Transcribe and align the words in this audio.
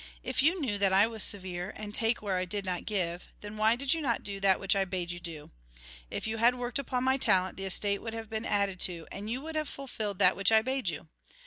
If 0.23 0.41
you 0.41 0.59
knew 0.59 0.79
that 0.79 0.91
I 0.93 1.05
was 1.05 1.23
severe, 1.23 1.73
and 1.75 1.93
take 1.93 2.23
where 2.23 2.35
I 2.37 2.43
did 2.45 2.65
not 2.65 2.87
give, 2.87 3.27
then 3.41 3.55
why 3.55 3.75
did 3.75 3.93
you 3.93 4.01
not 4.01 4.23
do 4.23 4.39
that 4.39 4.59
which 4.59 4.75
I 4.75 4.83
bade 4.83 5.11
you 5.11 5.19
do? 5.19 5.51
If 6.09 6.25
you 6.25 6.37
had 6.37 6.55
worked 6.55 6.79
upon 6.79 7.03
my 7.03 7.17
talent, 7.17 7.55
the 7.55 7.65
estate 7.65 8.01
would 8.01 8.15
have 8.15 8.27
been 8.27 8.43
added 8.43 8.79
to, 8.79 9.05
and 9.11 9.29
you 9.29 9.41
would 9.41 9.53
have 9.53 9.69
fulfilled 9.69 10.17
that 10.17 10.35
which 10.35 10.51
I 10.51 10.63
bade 10.63 10.89
you. 10.89 11.07